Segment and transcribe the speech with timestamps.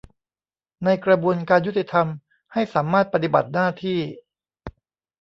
[0.83, 2.07] ในกระบวนการยุติธรรม
[2.53, 3.99] ให้สามารถปฏิบัติหน้าที่